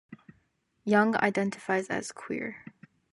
Young 0.83 1.15
identifies 1.17 1.87
as 1.91 2.11
queer. 2.11 2.65